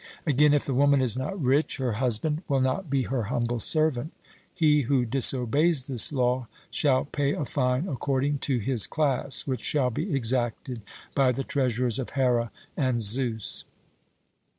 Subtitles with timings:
[0.25, 4.11] Again, if the woman is not rich, her husband will not be her humble servant.
[4.51, 9.91] He who disobeys this law shall pay a fine according to his class, which shall
[9.91, 10.81] be exacted
[11.13, 13.63] by the treasurers of Here and Zeus.